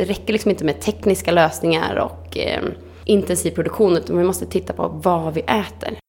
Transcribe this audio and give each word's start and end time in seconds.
det 0.00 0.06
räcker 0.06 0.32
liksom 0.32 0.50
inte 0.50 0.64
med 0.64 0.80
tekniska 0.80 1.32
lösningar 1.32 1.96
och 1.96 2.38
eh, 2.38 2.62
intensiv 3.04 3.50
produktion 3.50 3.96
utan 3.96 4.18
vi 4.18 4.24
måste 4.24 4.46
titta 4.46 4.72
på 4.72 4.88
vad 4.88 5.34
vi 5.34 5.40
äter. 5.40 5.99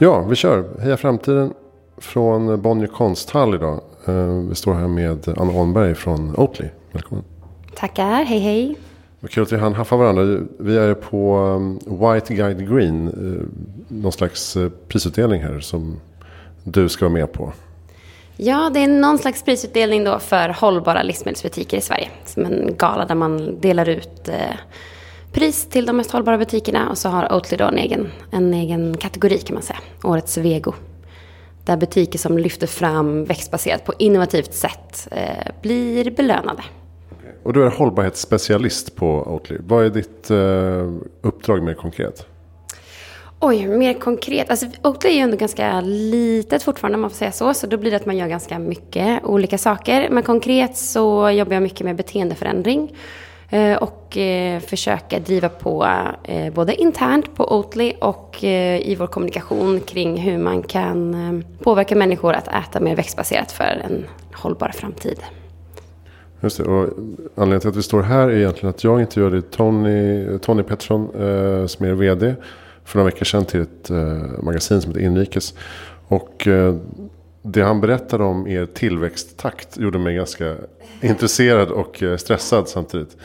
Ja, 0.00 0.20
vi 0.20 0.36
kör. 0.36 0.64
Heja 0.80 0.96
Framtiden 0.96 1.54
från 1.96 2.62
Bonnier 2.62 2.86
konsthall 2.86 3.54
idag. 3.54 3.80
Eh, 4.06 4.14
vi 4.48 4.54
står 4.54 4.74
här 4.74 4.88
med 4.88 5.28
Anna 5.36 5.52
Åhnberg 5.52 5.94
från 5.94 6.36
Oatly. 6.36 6.66
Välkommen. 6.92 7.24
Tackar, 7.74 8.24
hej 8.24 8.38
hej. 8.38 8.76
Vad 9.20 9.30
kul 9.30 9.42
att 9.42 9.52
vi 9.52 9.56
hann 9.56 9.74
haffa 9.74 9.96
varandra. 9.96 10.46
Vi 10.58 10.76
är 10.76 10.94
på 10.94 11.36
um, 11.36 11.78
White 11.86 12.34
Guide 12.34 12.68
Green. 12.70 13.08
Eh, 13.08 13.46
någon 13.88 14.12
slags 14.12 14.56
eh, 14.56 14.70
prisutdelning 14.88 15.42
här 15.42 15.60
som 15.60 16.00
du 16.64 16.88
ska 16.88 17.04
vara 17.04 17.12
med 17.12 17.32
på. 17.32 17.52
Ja, 18.36 18.70
det 18.74 18.80
är 18.80 18.88
någon 18.88 19.18
slags 19.18 19.42
prisutdelning 19.42 20.04
då 20.04 20.18
för 20.18 20.48
hållbara 20.48 21.02
livsmedelsbutiker 21.02 21.76
i 21.76 21.80
Sverige. 21.80 22.08
Som 22.24 22.44
en 22.44 22.74
gala 22.76 23.04
där 23.04 23.14
man 23.14 23.60
delar 23.60 23.88
ut 23.88 24.28
pris 25.38 25.66
till 25.66 25.86
de 25.86 25.96
mest 25.96 26.10
hållbara 26.10 26.38
butikerna. 26.38 26.90
Och 26.90 26.98
så 26.98 27.08
har 27.08 27.32
Oatly 27.32 27.56
då 27.56 27.64
en 27.64 27.78
egen, 27.78 28.08
en 28.30 28.54
egen 28.54 28.96
kategori 28.96 29.38
kan 29.38 29.54
man 29.54 29.62
säga. 29.62 29.78
Årets 30.04 30.38
vego. 30.38 30.74
Där 31.64 31.76
butiker 31.76 32.18
som 32.18 32.38
lyfter 32.38 32.66
fram 32.66 33.24
växtbaserat 33.24 33.84
på 33.84 33.92
innovativt 33.98 34.54
sätt 34.54 35.08
eh, 35.10 35.52
blir 35.62 36.10
belönade. 36.10 36.62
Och 37.42 37.52
du 37.52 37.64
är 37.64 37.70
hållbarhetsspecialist 37.70 38.96
på 38.96 39.06
Oatly. 39.06 39.56
Vad 39.66 39.84
är 39.84 39.90
ditt 39.90 40.30
eh, 40.30 41.28
uppdrag 41.28 41.62
mer 41.62 41.74
konkret? 41.74 42.26
Oj, 43.40 43.66
mer 43.66 43.94
konkret. 43.94 44.50
Alltså, 44.50 44.66
Oatly 44.82 45.10
är 45.10 45.14
ju 45.14 45.20
ändå 45.20 45.36
ganska 45.36 45.80
litet 45.80 46.62
fortfarande 46.62 46.94
om 46.94 47.00
man 47.00 47.10
får 47.10 47.16
säga 47.16 47.32
så. 47.32 47.54
Så 47.54 47.66
då 47.66 47.76
blir 47.76 47.90
det 47.90 47.96
att 47.96 48.06
man 48.06 48.16
gör 48.16 48.28
ganska 48.28 48.58
mycket 48.58 49.24
olika 49.24 49.58
saker. 49.58 50.08
Men 50.10 50.22
konkret 50.22 50.76
så 50.76 51.30
jobbar 51.30 51.52
jag 51.52 51.62
mycket 51.62 51.80
med 51.80 51.96
beteendeförändring. 51.96 52.92
Eh, 53.50 53.76
och 53.76 54.16
eh, 54.16 54.60
försöka 54.60 55.18
driva 55.18 55.48
på 55.48 55.86
eh, 56.24 56.52
både 56.52 56.74
internt 56.74 57.34
på 57.34 57.58
Oatly 57.58 57.92
och 58.00 58.44
i 58.44 58.96
vår 58.98 59.06
kommunikation 59.06 59.80
kring 59.80 60.16
hur 60.16 60.38
man 60.38 60.62
kan 60.62 61.44
påverka 61.62 61.96
människor 61.96 62.32
att 62.32 62.48
äta 62.48 62.80
mer 62.80 62.96
växtbaserat 62.96 63.52
för 63.52 63.82
en 63.84 64.04
hållbar 64.32 64.68
framtid. 64.68 65.18
Just 66.40 66.58
det, 66.58 66.64
och 66.64 66.88
anledningen 67.34 67.60
till 67.60 67.70
att 67.70 67.76
vi 67.76 67.82
står 67.82 68.02
här 68.02 68.28
är 68.28 68.36
egentligen 68.36 68.70
att 68.70 68.84
jag 68.84 69.00
intervjuade 69.00 69.42
Tony, 69.42 70.38
Tony 70.38 70.62
Pettersson 70.62 71.02
eh, 71.02 71.66
som 71.66 71.86
är 71.86 71.92
vd 71.92 72.34
för 72.84 72.98
några 72.98 73.10
veckor 73.10 73.24
sedan 73.24 73.44
till 73.44 73.60
ett 73.60 73.90
eh, 73.90 74.42
magasin 74.42 74.80
som 74.80 74.90
heter 74.90 75.04
Inrikes. 75.04 75.54
Och 76.08 76.46
eh, 76.46 76.74
det 77.42 77.62
han 77.62 77.80
berättade 77.80 78.24
om 78.24 78.46
er 78.46 78.66
tillväxttakt 78.66 79.78
gjorde 79.78 79.98
mig 79.98 80.14
ganska 80.14 80.56
intresserad 81.00 81.68
och 81.68 82.02
stressad 82.18 82.68
samtidigt. 82.68 83.16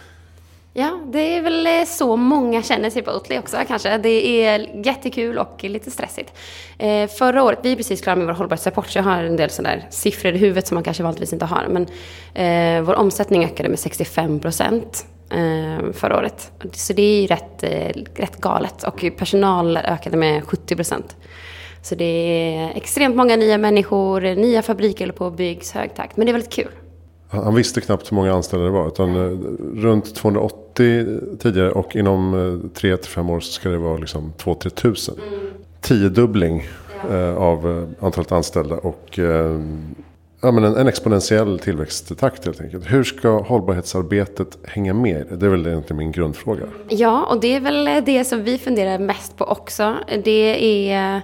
Ja, 0.75 0.99
det 1.05 1.35
är 1.37 1.41
väl 1.41 1.67
eh, 1.67 1.85
så 1.85 2.15
många 2.15 2.63
känner 2.63 2.89
sig 2.89 3.01
på 3.01 3.11
Oatly 3.11 3.39
också 3.39 3.57
kanske. 3.67 3.97
Det 3.97 4.45
är 4.45 4.85
jättekul 4.85 5.37
och 5.37 5.63
lite 5.63 5.91
stressigt. 5.91 6.33
Eh, 6.77 7.07
förra 7.07 7.43
året, 7.43 7.59
vi 7.63 7.71
är 7.71 7.75
precis 7.75 8.01
klara 8.01 8.15
med 8.15 8.25
vår 8.27 8.33
hållbarhetsrapport 8.33 8.87
så 8.87 8.97
jag 8.97 9.03
har 9.03 9.23
en 9.23 9.35
del 9.35 9.49
sådana 9.49 9.75
där 9.75 9.87
siffror 9.89 10.33
i 10.33 10.37
huvudet 10.37 10.67
som 10.67 10.75
man 10.75 10.83
kanske 10.83 11.03
vanligtvis 11.03 11.33
inte 11.33 11.45
har. 11.45 11.67
Men 11.69 11.87
eh, 12.33 12.83
vår 12.83 12.93
omsättning 12.93 13.45
ökade 13.45 13.69
med 13.69 13.79
65 13.79 14.39
procent 14.39 15.05
eh, 15.29 15.91
förra 15.93 16.17
året. 16.17 16.51
Så 16.71 16.93
det 16.93 17.01
är 17.01 17.21
ju 17.21 17.27
rätt, 17.27 17.63
eh, 17.63 18.03
rätt 18.15 18.41
galet. 18.41 18.83
Och 18.83 19.05
personal 19.17 19.77
ökade 19.77 20.17
med 20.17 20.43
70 20.43 20.75
procent. 20.75 21.15
Så 21.81 21.95
det 21.95 22.05
är 22.05 22.77
extremt 22.77 23.15
många 23.15 23.35
nya 23.35 23.57
människor, 23.57 24.21
nya 24.21 24.61
fabriker 24.61 25.05
håller 25.05 25.13
på 25.13 25.25
och 25.25 25.33
byggs, 25.33 25.71
hög 25.71 25.95
takt. 25.95 26.17
Men 26.17 26.25
det 26.25 26.31
är 26.31 26.33
väldigt 26.33 26.53
kul. 26.53 26.71
Han 27.29 27.55
visste 27.55 27.81
knappt 27.81 28.11
hur 28.11 28.15
många 28.15 28.33
anställda 28.33 28.65
det 28.65 28.71
var. 28.71 28.87
Utan 28.87 29.15
eh, 29.15 29.37
runt 29.81 30.15
280 30.15 30.62
tidigare 30.73 31.71
och 31.71 31.95
inom 31.95 32.35
3-5 32.75 33.19
eh, 33.19 33.29
år 33.29 33.39
så 33.39 33.51
ska 33.51 33.69
det 33.69 33.77
vara 33.77 33.97
liksom 33.97 34.33
2-3 34.37 34.69
tusen. 34.69 35.15
Mm. 35.27 35.39
Tiodubbling 35.81 36.63
eh, 37.11 37.37
av 37.37 37.93
antalet 37.99 38.31
anställda 38.31 38.75
och 38.75 39.19
ja, 40.41 40.51
men 40.51 40.63
en, 40.63 40.75
en 40.75 40.87
exponentiell 40.87 41.59
tillväxttakt 41.59 42.45
helt 42.45 42.61
enkelt. 42.61 42.91
Hur 42.91 43.03
ska 43.03 43.41
hållbarhetsarbetet 43.41 44.57
hänga 44.63 44.93
med? 44.93 45.25
Det 45.31 45.45
är 45.45 45.49
väl 45.49 45.67
egentligen 45.67 45.97
min 45.97 46.11
grundfråga. 46.11 46.63
Ja, 46.89 47.25
och 47.25 47.41
det 47.41 47.55
är 47.55 47.59
väl 47.59 48.05
det 48.05 48.25
som 48.25 48.43
vi 48.43 48.57
funderar 48.57 48.99
mest 48.99 49.37
på 49.37 49.45
också. 49.45 49.95
Det 50.23 50.91
är 50.91 51.21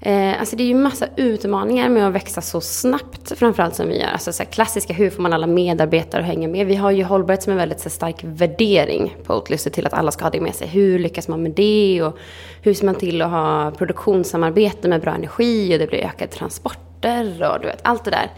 Eh, 0.00 0.40
alltså 0.40 0.56
det 0.56 0.62
är 0.62 0.68
ju 0.68 0.74
massa 0.74 1.06
utmaningar 1.16 1.88
med 1.88 2.06
att 2.06 2.12
växa 2.12 2.40
så 2.40 2.60
snabbt, 2.60 3.38
framförallt 3.38 3.74
som 3.74 3.88
vi 3.88 4.00
gör. 4.00 4.08
Alltså 4.08 4.32
så 4.32 4.44
klassiska, 4.44 4.92
hur 4.92 5.10
får 5.10 5.22
man 5.22 5.32
alla 5.32 5.46
medarbetare 5.46 6.20
att 6.20 6.26
hänga 6.26 6.48
med? 6.48 6.66
Vi 6.66 6.74
har 6.74 6.90
ju 6.90 7.04
hållbarhet 7.04 7.42
som 7.42 7.52
en 7.52 7.56
väldigt 7.56 7.80
så 7.80 7.90
stark 7.90 8.16
värdering 8.22 9.16
på 9.24 9.34
Oatly, 9.34 9.56
till 9.56 9.86
att 9.86 9.92
alla 9.92 10.10
ska 10.10 10.24
ha 10.24 10.30
det 10.30 10.40
med 10.40 10.54
sig. 10.54 10.68
Hur 10.68 10.98
lyckas 10.98 11.28
man 11.28 11.42
med 11.42 11.52
det? 11.52 12.02
Och 12.02 12.18
hur 12.62 12.74
ser 12.74 12.86
man 12.86 12.94
till 12.94 13.22
att 13.22 13.30
ha 13.30 13.70
produktionssamarbete 13.70 14.88
med 14.88 15.00
bra 15.00 15.14
energi 15.14 15.74
och 15.74 15.78
det 15.78 15.86
blir 15.86 16.04
ökade 16.04 16.32
transporter 16.32 17.52
och 17.52 17.60
du 17.60 17.66
vet, 17.66 17.80
allt 17.82 18.04
det 18.04 18.10
där. 18.10 18.30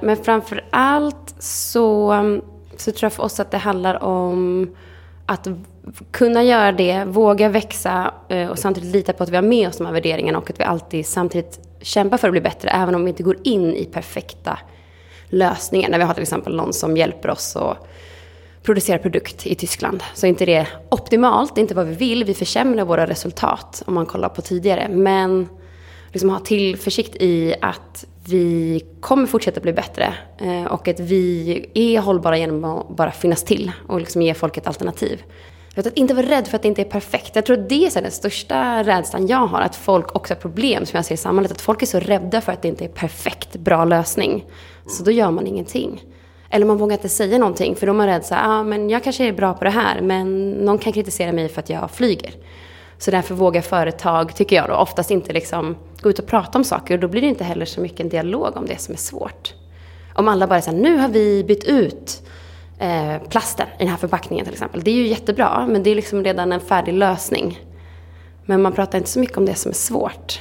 Men 0.00 0.16
framför 0.16 0.64
allt 0.70 1.34
så, 1.38 2.14
så 2.76 2.92
tror 2.92 3.04
jag 3.04 3.12
för 3.12 3.22
oss 3.22 3.40
att 3.40 3.50
det 3.50 3.58
handlar 3.58 4.02
om 4.02 4.68
att 5.28 5.48
kunna 6.10 6.42
göra 6.42 6.72
det, 6.72 7.04
våga 7.04 7.48
växa 7.48 8.14
eh, 8.28 8.48
och 8.48 8.58
samtidigt 8.58 8.92
lita 8.92 9.12
på 9.12 9.22
att 9.22 9.28
vi 9.28 9.36
har 9.36 9.42
med 9.42 9.68
oss 9.68 9.76
de 9.76 9.86
här 9.86 9.92
värderingarna 9.92 10.38
och 10.38 10.50
att 10.50 10.60
vi 10.60 10.64
alltid 10.64 11.06
samtidigt 11.06 11.60
kämpar 11.80 12.16
för 12.16 12.28
att 12.28 12.32
bli 12.32 12.40
bättre 12.40 12.68
även 12.70 12.94
om 12.94 13.04
vi 13.04 13.08
inte 13.10 13.22
går 13.22 13.36
in 13.44 13.74
i 13.74 13.84
perfekta 13.84 14.58
lösningar. 15.28 15.88
När 15.88 15.98
vi 15.98 16.04
har 16.04 16.14
till 16.14 16.22
exempel 16.22 16.56
någon 16.56 16.72
som 16.72 16.96
hjälper 16.96 17.30
oss 17.30 17.56
att 17.56 17.88
producera 18.62 18.98
produkt 18.98 19.46
i 19.46 19.54
Tyskland. 19.54 20.02
Så 20.14 20.26
är 20.26 20.28
inte 20.28 20.46
det 20.46 20.66
optimalt, 20.88 21.54
det 21.54 21.58
är 21.58 21.62
inte 21.62 21.74
vad 21.74 21.86
vi 21.86 21.94
vill. 21.94 22.24
Vi 22.24 22.34
försämrar 22.34 22.84
våra 22.84 23.06
resultat 23.06 23.82
om 23.86 23.94
man 23.94 24.06
kollar 24.06 24.28
på 24.28 24.42
tidigare. 24.42 24.88
Men 24.88 25.48
liksom 26.12 26.30
ha 26.30 26.38
tillförsikt 26.38 27.16
i 27.16 27.54
att 27.60 28.06
vi 28.28 28.84
kommer 29.00 29.26
fortsätta 29.26 29.60
bli 29.60 29.72
bättre 29.72 30.14
eh, 30.40 30.64
och 30.64 30.88
att 30.88 31.00
vi 31.00 31.64
är 31.74 32.00
hållbara 32.00 32.38
genom 32.38 32.64
att 32.64 32.88
bara 32.88 33.10
finnas 33.10 33.44
till 33.44 33.72
och 33.86 34.00
liksom 34.00 34.22
ge 34.22 34.34
folk 34.34 34.56
ett 34.56 34.66
alternativ. 34.66 35.22
Att 35.76 35.96
inte 35.96 36.14
vara 36.14 36.26
rädd 36.26 36.46
för 36.48 36.56
att 36.56 36.62
det 36.62 36.68
inte 36.68 36.82
är 36.82 36.90
perfekt. 36.90 37.36
Jag 37.36 37.46
tror 37.46 37.58
att 37.58 37.68
det 37.68 37.86
är 37.86 38.02
den 38.02 38.10
största 38.10 38.82
rädslan 38.82 39.26
jag 39.26 39.46
har. 39.46 39.60
Att 39.60 39.76
folk 39.76 40.16
också 40.16 40.34
har 40.34 40.40
problem 40.40 40.86
som 40.86 40.96
jag 40.96 41.04
ser 41.04 41.14
i 41.14 41.18
samhället. 41.18 41.52
Att 41.52 41.60
folk 41.60 41.82
är 41.82 41.86
så 41.86 42.00
rädda 42.00 42.40
för 42.40 42.52
att 42.52 42.62
det 42.62 42.68
inte 42.68 42.84
är 42.84 42.88
perfekt, 42.88 43.56
bra 43.56 43.84
lösning. 43.84 44.44
Så 44.86 45.02
då 45.02 45.10
gör 45.10 45.30
man 45.30 45.46
ingenting. 45.46 46.04
Eller 46.50 46.66
man 46.66 46.76
vågar 46.76 46.96
inte 46.96 47.08
säga 47.08 47.38
någonting 47.38 47.76
för 47.76 47.86
då 47.86 47.92
är 47.92 47.96
man 47.96 48.06
rädd 48.06 48.24
så 48.24 48.34
ja 48.34 48.40
ah, 48.44 48.62
men 48.62 48.90
jag 48.90 49.04
kanske 49.04 49.28
är 49.28 49.32
bra 49.32 49.54
på 49.54 49.64
det 49.64 49.70
här 49.70 50.00
men 50.00 50.50
någon 50.50 50.78
kan 50.78 50.92
kritisera 50.92 51.32
mig 51.32 51.48
för 51.48 51.60
att 51.60 51.70
jag 51.70 51.90
flyger. 51.90 52.34
Så 52.98 53.10
därför 53.10 53.34
vågar 53.34 53.60
företag, 53.60 54.36
tycker 54.36 54.56
jag 54.56 54.68
då, 54.68 54.74
oftast 54.74 55.10
inte 55.10 55.32
liksom 55.32 55.76
gå 56.00 56.10
ut 56.10 56.18
och 56.18 56.26
prata 56.26 56.58
om 56.58 56.64
saker 56.64 56.94
och 56.94 57.00
då 57.00 57.08
blir 57.08 57.20
det 57.20 57.28
inte 57.28 57.44
heller 57.44 57.66
så 57.66 57.80
mycket 57.80 58.00
en 58.00 58.08
dialog 58.08 58.56
om 58.56 58.66
det 58.66 58.80
som 58.80 58.94
är 58.94 58.98
svårt. 58.98 59.54
Om 60.14 60.28
alla 60.28 60.46
bara 60.46 60.60
säger 60.60 60.78
nu 60.78 60.96
har 60.96 61.08
vi 61.08 61.44
bytt 61.44 61.64
ut 61.64 62.22
eh, 62.78 63.28
plasten 63.28 63.66
i 63.66 63.78
den 63.78 63.88
här 63.88 63.96
förpackningen 63.96 64.44
till 64.44 64.54
exempel. 64.54 64.82
Det 64.84 64.90
är 64.90 64.94
ju 64.94 65.06
jättebra, 65.06 65.66
men 65.68 65.82
det 65.82 65.90
är 65.90 65.94
liksom 65.94 66.24
redan 66.24 66.52
en 66.52 66.60
färdig 66.60 66.92
lösning. 66.92 67.60
Men 68.44 68.62
man 68.62 68.72
pratar 68.72 68.98
inte 68.98 69.10
så 69.10 69.20
mycket 69.20 69.36
om 69.36 69.46
det 69.46 69.54
som 69.54 69.70
är 69.70 69.74
svårt. 69.74 70.40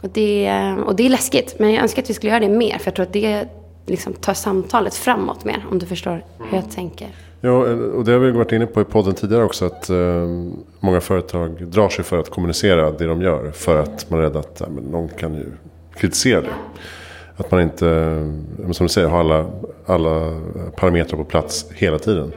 Och 0.00 0.08
det, 0.10 0.72
och 0.86 0.96
det 0.96 1.06
är 1.06 1.08
läskigt, 1.08 1.58
men 1.58 1.72
jag 1.72 1.82
önskar 1.82 2.02
att 2.02 2.10
vi 2.10 2.14
skulle 2.14 2.30
göra 2.30 2.40
det 2.40 2.48
mer, 2.48 2.78
för 2.78 2.86
jag 2.86 2.94
tror 2.94 3.06
att 3.06 3.12
det 3.12 3.48
liksom 3.86 4.12
tar 4.12 4.34
samtalet 4.34 4.94
framåt 4.94 5.44
mer, 5.44 5.66
om 5.70 5.78
du 5.78 5.86
förstår 5.86 6.24
hur 6.50 6.56
jag 6.56 6.70
tänker. 6.70 7.08
Ja, 7.44 7.52
och 7.72 8.04
det 8.04 8.12
har 8.12 8.18
vi 8.18 8.30
varit 8.30 8.52
inne 8.52 8.66
på 8.66 8.80
i 8.80 8.84
podden 8.84 9.14
tidigare 9.14 9.44
också. 9.44 9.66
Att 9.66 9.90
eh, 9.90 10.28
många 10.80 11.00
företag 11.00 11.66
drar 11.66 11.88
sig 11.88 12.04
för 12.04 12.18
att 12.18 12.30
kommunicera 12.30 12.90
det 12.90 13.06
de 13.06 13.22
gör. 13.22 13.50
För 13.50 13.76
att 13.76 14.10
man 14.10 14.20
är 14.20 14.22
rädd 14.22 14.36
att 14.36 14.62
men 14.74 14.84
någon 14.84 15.08
kan 15.08 15.34
ju 15.34 15.46
kritisera 15.94 16.40
det. 16.40 16.54
Att 17.36 17.50
man 17.50 17.60
inte, 17.62 17.88
eh, 18.64 18.70
som 18.70 18.86
du 18.86 18.88
säger, 18.88 19.08
har 19.08 19.20
alla, 19.20 19.46
alla 19.86 20.40
parametrar 20.76 21.18
på 21.18 21.24
plats 21.24 21.66
hela 21.74 21.98
tiden. 21.98 22.32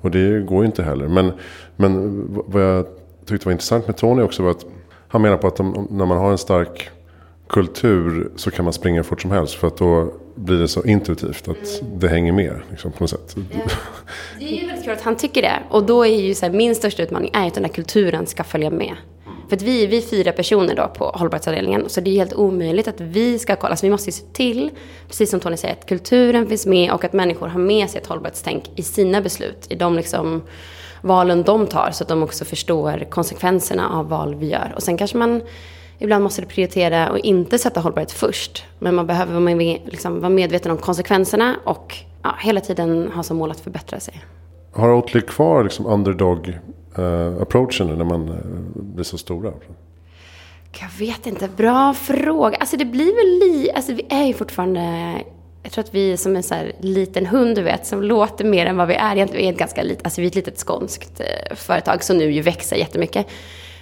Och 0.00 0.10
det 0.10 0.40
går 0.40 0.60
ju 0.60 0.66
inte 0.66 0.82
heller. 0.82 1.08
Men, 1.08 1.32
men 1.76 2.22
vad 2.46 2.62
jag 2.62 2.86
tyckte 3.26 3.46
var 3.46 3.52
intressant 3.52 3.86
med 3.86 3.96
Tony 3.96 4.22
också 4.22 4.42
var 4.42 4.50
att 4.50 4.66
han 5.08 5.22
menar 5.22 5.36
på 5.36 5.46
att 5.46 5.60
om, 5.60 5.88
när 5.90 6.06
man 6.06 6.18
har 6.18 6.30
en 6.30 6.38
stark 6.38 6.90
kultur 7.48 8.30
så 8.36 8.50
kan 8.50 8.64
man 8.64 8.72
springa 8.72 9.02
fort 9.02 9.22
som 9.22 9.30
helst. 9.30 9.54
För 9.54 9.66
att 9.66 9.76
då 9.76 10.12
blir 10.34 10.58
det 10.58 10.68
så 10.68 10.84
intuitivt 10.84 11.48
att 11.48 11.82
det 12.00 12.08
hänger 12.08 12.32
med 12.32 12.60
liksom, 12.70 12.92
på 12.92 13.02
något 13.02 13.10
sätt. 13.10 13.36
Det 14.38 14.44
är 14.44 14.60
ju 14.60 14.66
väldigt 14.66 14.84
kul 14.84 14.92
att 14.92 15.02
han 15.02 15.16
tycker 15.16 15.42
det. 15.42 15.62
Och 15.70 15.86
då 15.86 16.06
är 16.06 16.20
ju 16.20 16.34
så 16.34 16.46
här, 16.46 16.52
min 16.52 16.74
största 16.74 17.02
utmaning 17.02 17.30
är 17.34 17.46
att 17.46 17.54
den 17.54 17.64
här 17.64 17.72
kulturen 17.72 18.26
ska 18.26 18.44
följa 18.44 18.70
med. 18.70 18.96
För 19.48 19.56
att 19.56 19.62
vi, 19.62 19.86
vi 19.86 19.96
är 19.96 20.02
fyra 20.02 20.32
personer 20.32 20.76
då 20.76 20.88
på 20.88 21.04
hållbarhetsavdelningen. 21.04 21.88
Så 21.88 22.00
det 22.00 22.10
är 22.10 22.14
helt 22.14 22.34
omöjligt 22.34 22.88
att 22.88 23.00
vi 23.00 23.38
ska 23.38 23.56
kolla. 23.56 23.76
Så 23.76 23.86
vi 23.86 23.90
måste 23.90 24.08
ju 24.08 24.12
se 24.12 24.24
till, 24.32 24.70
precis 25.08 25.30
som 25.30 25.40
Tony 25.40 25.56
säger, 25.56 25.74
att 25.74 25.86
kulturen 25.86 26.46
finns 26.46 26.66
med 26.66 26.92
och 26.92 27.04
att 27.04 27.12
människor 27.12 27.48
har 27.48 27.60
med 27.60 27.90
sig 27.90 28.00
ett 28.00 28.06
hållbarhetstänk 28.06 28.64
i 28.76 28.82
sina 28.82 29.20
beslut. 29.20 29.66
I 29.70 29.74
de 29.74 29.96
liksom 29.96 30.42
valen 31.00 31.42
de 31.42 31.66
tar. 31.66 31.90
Så 31.92 32.04
att 32.04 32.08
de 32.08 32.22
också 32.22 32.44
förstår 32.44 33.06
konsekvenserna 33.10 33.90
av 33.90 34.08
val 34.08 34.34
vi 34.34 34.46
gör. 34.46 34.72
Och 34.76 34.82
sen 34.82 34.96
kanske 34.96 35.16
man 35.16 35.42
Ibland 35.98 36.24
måste 36.24 36.42
du 36.42 36.46
prioritera 36.46 37.10
och 37.10 37.18
inte 37.18 37.58
sätta 37.58 37.80
hållbarhet 37.80 38.12
först. 38.12 38.64
Men 38.78 38.94
man 38.94 39.06
behöver 39.06 39.40
liksom, 39.90 40.20
vara 40.20 40.30
medveten 40.30 40.72
om 40.72 40.78
konsekvenserna 40.78 41.56
och 41.64 41.96
ja, 42.22 42.34
hela 42.40 42.60
tiden 42.60 43.10
ha 43.14 43.22
som 43.22 43.36
mål 43.36 43.50
att 43.50 43.60
förbättra 43.60 44.00
sig. 44.00 44.22
Har 44.72 44.92
Oatly 44.92 45.20
kvar 45.20 45.64
liksom 45.64 45.86
underdog 45.86 46.58
uh, 46.98 47.42
approachen 47.42 47.86
när 47.86 48.04
man 48.04 48.28
uh, 48.28 48.36
blir 48.74 49.04
så 49.04 49.18
stora? 49.18 49.52
Jag 50.80 51.06
vet 51.06 51.26
inte. 51.26 51.48
Bra 51.56 51.94
fråga. 51.94 52.56
Alltså 52.56 52.76
det 52.76 52.84
blir 52.84 53.14
väl 53.14 53.50
li... 53.50 53.70
Alltså 53.70 53.92
vi 53.92 54.06
är 54.08 54.24
ju 54.24 54.34
fortfarande... 54.34 55.12
Jag 55.62 55.72
tror 55.72 55.84
att 55.84 55.94
vi 55.94 56.12
är 56.12 56.16
som 56.16 56.36
en 56.36 56.42
så 56.42 56.54
liten 56.80 57.26
hund, 57.26 57.56
du 57.56 57.62
vet, 57.62 57.86
som 57.86 58.02
låter 58.02 58.44
mer 58.44 58.66
än 58.66 58.76
vad 58.76 58.88
vi 58.88 58.94
är. 58.94 59.16
Egentligen 59.16 59.46
är 59.46 59.52
ett 59.52 59.58
ganska 59.58 59.82
litet, 59.82 60.04
alltså 60.04 60.20
vi 60.20 60.26
är 60.26 60.30
ett 60.30 60.34
litet 60.34 60.58
skånskt 60.58 61.20
eh, 61.20 61.56
företag 61.56 62.04
som 62.04 62.18
nu 62.18 62.32
ju 62.32 62.42
växer 62.42 62.76
jättemycket. 62.76 63.26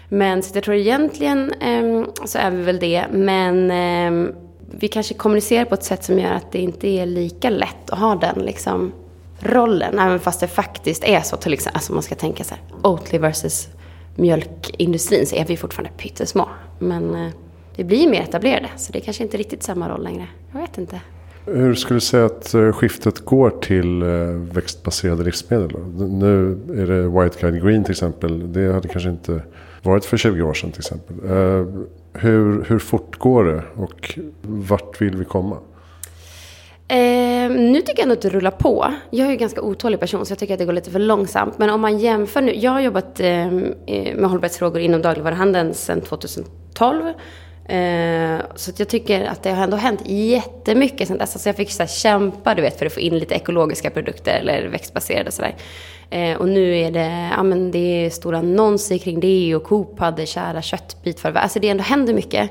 Men 0.08 0.42
så 0.42 0.56
jag 0.56 0.64
tror 0.64 0.76
egentligen 0.76 1.52
eh, 1.52 2.04
så 2.24 2.38
är 2.38 2.50
vi 2.50 2.62
väl 2.62 2.78
det. 2.78 3.04
Men 3.10 3.70
eh, 3.70 4.34
vi 4.70 4.88
kanske 4.88 5.14
kommunicerar 5.14 5.64
på 5.64 5.74
ett 5.74 5.84
sätt 5.84 6.04
som 6.04 6.18
gör 6.18 6.32
att 6.32 6.52
det 6.52 6.58
inte 6.58 6.88
är 6.88 7.06
lika 7.06 7.50
lätt 7.50 7.90
att 7.90 7.98
ha 7.98 8.14
den 8.14 8.44
liksom, 8.44 8.92
rollen. 9.40 9.98
Även 9.98 10.20
fast 10.20 10.40
det 10.40 10.48
faktiskt 10.48 11.04
är 11.04 11.20
så. 11.20 11.36
Till 11.36 11.52
exempel, 11.52 11.76
alltså 11.76 11.92
man 11.92 12.02
ska 12.02 12.14
tänka 12.14 12.44
så 12.44 12.54
här, 12.54 12.64
Oatly 12.82 13.18
versus 13.18 13.68
mjölkindustrin 14.16 15.26
så 15.26 15.36
är 15.36 15.44
vi 15.44 15.56
fortfarande 15.56 15.92
pyttesmå. 15.98 16.48
Men 16.78 17.14
eh, 17.14 17.32
vi 17.76 17.84
blir 17.84 18.08
mer 18.08 18.22
etablerade. 18.22 18.68
Så 18.76 18.92
det 18.92 18.98
är 18.98 19.00
kanske 19.00 19.22
inte 19.22 19.36
riktigt 19.36 19.62
samma 19.62 19.88
roll 19.88 20.04
längre. 20.04 20.26
Jag 20.52 20.60
vet 20.60 20.78
inte. 20.78 21.00
Hur 21.46 21.74
skulle 21.74 21.96
du 21.96 22.00
säga 22.00 22.24
att 22.24 22.54
eh, 22.54 22.72
skiftet 22.72 23.18
går 23.24 23.50
till 23.50 24.02
eh, 24.02 24.08
växtbaserade 24.54 25.24
livsmedel? 25.24 25.78
Nu 25.96 26.60
är 26.68 26.86
det 26.86 27.08
White 27.08 27.40
Guide 27.40 27.64
Green 27.64 27.84
till 27.84 27.92
exempel. 27.92 28.52
Det 28.52 28.72
hade 28.72 28.88
kanske 28.88 29.10
inte 29.10 29.42
varit 29.84 30.04
för 30.04 30.16
20 30.16 30.42
år 30.42 30.54
sedan 30.54 30.72
till 30.72 30.80
exempel. 30.80 31.16
Eh, 31.24 31.66
hur, 32.12 32.64
hur 32.68 32.78
fort 32.78 33.18
går 33.18 33.44
det 33.44 33.62
och 33.76 34.18
vart 34.42 35.00
vill 35.00 35.16
vi 35.16 35.24
komma? 35.24 35.56
Eh, 36.88 37.50
nu 37.50 37.80
tycker 37.80 37.98
jag 37.98 38.02
ändå 38.02 38.12
att 38.12 38.22
det 38.22 38.28
rullar 38.28 38.50
på. 38.50 38.94
Jag 39.10 39.24
är 39.24 39.28
ju 39.28 39.32
en 39.32 39.38
ganska 39.38 39.60
otålig 39.60 40.00
person 40.00 40.26
så 40.26 40.32
jag 40.32 40.38
tycker 40.38 40.54
att 40.54 40.58
det 40.58 40.64
går 40.64 40.72
lite 40.72 40.90
för 40.90 40.98
långsamt. 40.98 41.58
Men 41.58 41.70
om 41.70 41.80
man 41.80 41.98
jämför 41.98 42.40
nu. 42.40 42.54
Jag 42.54 42.70
har 42.70 42.80
jobbat 42.80 43.20
eh, 43.20 43.50
med 44.16 44.24
hållbarhetsfrågor 44.24 44.80
inom 44.80 45.02
dagligvaruhandeln 45.02 45.74
sedan 45.74 46.00
2012. 46.00 47.12
Eh, 47.68 48.40
så 48.54 48.72
jag 48.76 48.88
tycker 48.88 49.24
att 49.24 49.42
det 49.42 49.50
har 49.50 49.64
ändå 49.64 49.76
hänt 49.76 50.00
jättemycket 50.06 51.08
sen 51.08 51.18
dess. 51.18 51.34
Alltså 51.34 51.48
jag 51.48 51.56
fick 51.56 51.70
så 51.70 51.86
kämpa 51.86 52.54
du 52.54 52.62
vet, 52.62 52.78
för 52.78 52.86
att 52.86 52.94
få 52.94 53.00
in 53.00 53.18
lite 53.18 53.34
ekologiska 53.34 53.90
produkter 53.90 54.38
eller 54.38 54.68
växtbaserade 54.68 55.26
och 55.26 55.34
sådär. 55.34 55.54
Eh, 56.10 56.36
och 56.36 56.48
nu 56.48 56.78
är 56.78 56.90
det, 56.90 57.30
ja, 57.36 57.42
men 57.42 57.70
det 57.70 58.06
är 58.06 58.10
stora 58.10 58.38
annonser 58.38 58.98
kring 58.98 59.20
det 59.20 59.54
och 59.54 59.64
Coop 59.64 59.98
hade 59.98 60.26
kära 60.26 60.62
köttbit 60.62 61.20
för 61.20 61.32
Alltså 61.32 61.58
det 61.60 61.68
ändå 61.68 61.82
händer 61.82 62.14
mycket. 62.14 62.50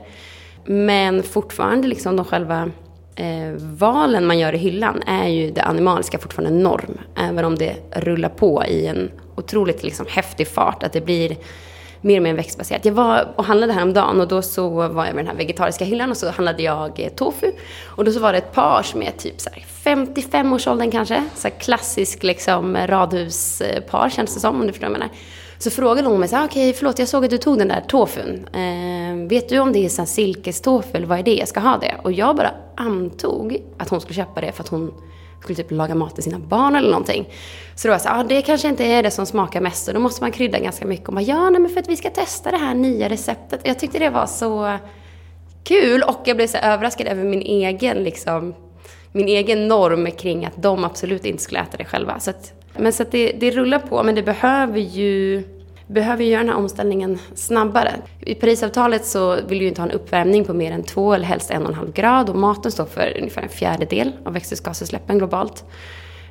Men 0.65 1.24
fortfarande 1.24 1.88
liksom 1.88 2.15
de 2.15 2.25
själva 2.25 2.71
eh, 3.15 3.51
valen 3.57 4.25
man 4.25 4.39
gör 4.39 4.56
i 4.56 4.57
hyllan 4.57 5.04
är 5.07 5.27
ju 5.27 5.51
det 5.51 5.62
animaliska 5.62 6.18
fortfarande 6.18 6.63
norm. 6.63 6.98
Även 7.15 7.45
om 7.45 7.57
det 7.57 7.75
rullar 7.92 8.30
på 8.30 8.63
i 8.65 8.88
en 8.88 9.12
otroligt 9.36 9.83
liksom 9.83 10.06
häftig 10.10 10.48
fart. 10.48 10.83
Att 10.83 10.94
det 10.94 11.01
blir 11.01 11.38
mer 12.03 12.17
och 12.17 12.23
mer 12.23 12.33
växtbaserat. 12.33 12.85
Jag 12.85 12.94
var 12.94 13.33
och 13.35 13.45
handlade 13.45 13.73
häromdagen 13.73 14.21
och 14.21 14.27
då 14.27 14.41
så 14.41 14.69
var 14.69 15.05
jag 15.05 15.13
vid 15.13 15.19
den 15.19 15.27
här 15.27 15.35
vegetariska 15.35 15.85
hyllan 15.85 16.11
och 16.11 16.17
så 16.17 16.29
handlade 16.29 16.63
jag 16.63 17.00
eh, 17.00 17.09
tofu. 17.09 17.51
Och 17.85 18.05
då 18.05 18.11
så 18.11 18.19
var 18.19 18.31
det 18.31 18.38
ett 18.38 18.53
par 18.53 18.83
som 18.83 19.01
är 19.01 19.11
typ 19.11 19.41
så 19.41 19.50
55-årsåldern 19.83 20.91
kanske. 20.91 21.23
Så 21.35 21.50
klassisk 21.50 22.23
liksom 22.23 22.75
eh, 22.75 22.88
radhuspar 22.88 24.09
känns 24.09 24.33
det 24.33 24.39
som, 24.39 24.55
om 24.55 24.67
du 24.67 24.73
förstår 24.73 24.88
vad 24.88 24.95
jag 24.95 25.00
menar. 25.00 25.15
Så 25.57 25.69
frågade 25.69 26.07
hon 26.07 26.19
mig 26.19 26.29
så 26.29 26.35
okej 26.35 26.47
okay, 26.47 26.73
förlåt 26.73 27.00
jag 27.00 27.07
såg 27.07 27.25
att 27.25 27.31
du 27.31 27.38
tog 27.38 27.57
den 27.57 27.67
där 27.67 27.81
tofun. 27.88 28.47
Eh, 28.53 29.27
vet 29.29 29.50
du 29.50 29.59
om 29.59 29.73
det 29.73 29.85
är 29.85 29.89
så 29.89 30.05
silkestofu 30.05 30.97
eller 30.97 31.07
vad 31.07 31.19
är 31.19 31.23
det? 31.23 31.35
Jag 31.35 31.47
ska 31.47 31.59
ha 31.59 31.77
det. 31.77 31.95
Och 32.03 32.11
jag 32.11 32.35
bara 32.35 32.51
antog 32.75 33.57
att 33.77 33.89
hon 33.89 34.01
skulle 34.01 34.15
köpa 34.15 34.41
det 34.41 34.51
för 34.51 34.63
att 34.63 34.69
hon 34.69 34.94
skulle 35.44 35.56
typ 35.56 35.72
laga 35.72 35.95
mat 35.95 36.16
till 36.16 36.24
sina 36.24 36.40
barn 36.40 36.75
eller 36.75 36.90
någonting. 36.90 37.30
Så 37.75 37.88
då 37.88 37.92
var 37.92 37.95
jag 37.95 38.01
så 38.01 38.10
ah, 38.10 38.24
det 38.24 38.42
kanske 38.42 38.68
inte 38.68 38.86
är 38.86 39.04
det 39.04 39.12
som 39.12 39.25
smakar 39.25 39.62
mest 39.62 39.88
och 39.88 39.94
då 39.94 40.00
måste 40.00 40.24
man 40.24 40.31
krydda 40.31 40.60
ganska 40.60 40.86
mycket. 40.86 41.07
Och 41.07 41.13
bara, 41.13 41.22
ja, 41.22 41.50
nej, 41.50 41.62
men 41.62 41.72
för 41.72 41.80
att 41.80 41.90
vi 41.90 41.95
ska 41.95 42.10
testa 42.10 42.51
det 42.51 42.57
här 42.57 42.74
nya 42.74 43.10
receptet. 43.10 43.62
Jag 43.63 43.80
tyckte 43.80 44.00
det 44.00 44.10
var 44.10 44.25
så 44.25 44.78
kul 45.63 46.04
och 46.04 46.22
jag 46.25 46.38
blev 46.38 46.48
så 46.48 46.57
överraskad 46.57 47.07
över 47.07 47.24
min 47.24 47.42
egen, 47.42 48.04
liksom, 48.04 48.54
min 49.12 49.28
egen 49.28 49.68
norm 49.68 50.12
kring 50.12 50.45
att 50.45 50.62
de 50.62 50.84
absolut 50.84 51.25
inte 51.25 51.44
skulle 51.44 51.60
äta 51.60 51.78
det 51.78 51.86
själva. 51.86 52.19
Så 52.19 52.30
att, 52.30 52.54
men 52.78 52.94
så 52.94 53.04
att 53.04 53.12
det, 53.12 53.31
det 53.39 53.51
rullar 53.51 53.80
på, 53.80 54.04
men 54.04 54.16
det 54.16 54.24
behöver 54.24 54.80
ju 54.80 55.44
behöver 55.88 56.24
göra 56.24 56.39
den 56.44 56.50
här 56.50 56.57
omställningen 56.57 57.19
snabbare. 57.35 57.91
I 58.19 58.35
Parisavtalet 58.35 59.06
så 59.06 59.35
vill 59.35 59.59
vi 59.59 59.65
ju 59.65 59.68
inte 59.68 59.81
ha 59.81 59.89
en 59.89 59.95
uppvärmning 59.95 60.45
på 60.45 60.53
mer 60.53 60.71
än 60.71 60.83
två 60.83 61.13
eller 61.13 61.25
helst 61.25 61.51
en 61.51 61.63
och 61.63 61.69
en 61.69 61.75
halv 61.75 61.94
grad 61.94 62.30
och 62.30 62.35
maten 62.35 62.71
står 62.71 62.85
för 62.85 63.18
ungefär 63.18 63.41
en 63.41 63.50
fjärdedel 63.50 64.12
av 64.25 64.33
växthusgasutsläppen 64.33 65.18
globalt. 65.18 65.63